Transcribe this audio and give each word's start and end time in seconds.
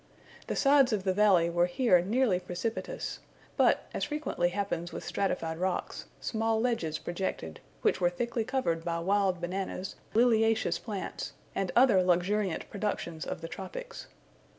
The 0.47 0.55
sides 0.55 0.91
of 0.93 1.03
the 1.03 1.13
valley 1.13 1.47
were 1.47 1.67
here 1.67 2.01
nearly 2.01 2.39
precipitous, 2.39 3.19
but, 3.55 3.85
as 3.93 4.05
frequently 4.05 4.49
happens 4.49 4.91
with 4.91 5.03
stratified 5.03 5.59
rocks, 5.59 6.05
small 6.19 6.59
ledges 6.59 6.97
projected, 6.97 7.59
which 7.83 8.01
were 8.01 8.09
thickly 8.09 8.43
covered 8.43 8.83
by 8.83 8.97
wild 8.97 9.39
bananas, 9.39 9.97
lilaceous 10.15 10.79
plants, 10.79 11.33
and 11.53 11.71
other 11.75 12.01
luxuriant 12.01 12.67
productions 12.71 13.27
of 13.27 13.41
the 13.41 13.47
tropics. 13.47 14.07